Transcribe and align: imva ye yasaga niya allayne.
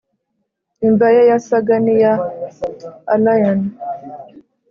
imva 0.87 1.07
ye 1.15 1.21
yasaga 1.31 1.75
niya 1.85 2.13
allayne. 3.13 3.67